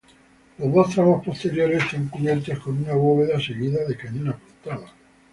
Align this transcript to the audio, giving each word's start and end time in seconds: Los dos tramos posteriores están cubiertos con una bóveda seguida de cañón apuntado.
Los 0.57 0.73
dos 0.73 0.95
tramos 0.95 1.23
posteriores 1.23 1.83
están 1.83 2.07
cubiertos 2.07 2.57
con 2.57 2.75
una 2.81 2.93
bóveda 2.95 3.39
seguida 3.39 3.85
de 3.85 3.95
cañón 3.95 4.29
apuntado. 4.29 4.87